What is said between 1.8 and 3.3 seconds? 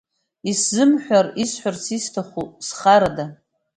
исҭаху, изхарада?